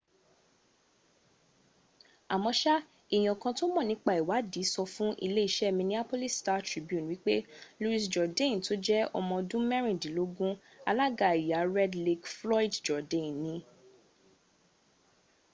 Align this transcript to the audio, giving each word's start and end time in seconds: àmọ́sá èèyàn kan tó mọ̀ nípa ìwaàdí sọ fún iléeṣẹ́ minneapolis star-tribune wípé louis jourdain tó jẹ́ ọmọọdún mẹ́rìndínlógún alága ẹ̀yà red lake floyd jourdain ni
àmọ́sá 2.33 2.75
èèyàn 3.15 3.37
kan 3.41 3.53
tó 3.57 3.63
mọ̀ 3.73 3.83
nípa 3.89 4.11
ìwaàdí 4.21 4.61
sọ 4.73 4.81
fún 4.93 5.11
iléeṣẹ́ 5.25 5.75
minneapolis 5.77 6.37
star-tribune 6.39 7.07
wípé 7.11 7.35
louis 7.81 8.03
jourdain 8.13 8.55
tó 8.65 8.73
jẹ́ 8.85 9.09
ọmọọdún 9.17 9.63
mẹ́rìndínlógún 9.71 10.53
alága 10.89 11.27
ẹ̀yà 11.39 11.59
red 11.75 11.93
lake 12.05 12.25
floyd 12.35 12.71
jourdain 12.85 13.31
ni 13.43 13.53